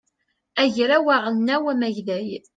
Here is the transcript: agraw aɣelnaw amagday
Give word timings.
agraw 0.63 1.05
aɣelnaw 1.15 1.63
amagday 1.73 2.29